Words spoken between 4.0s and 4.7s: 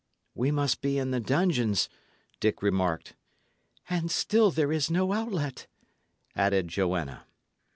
still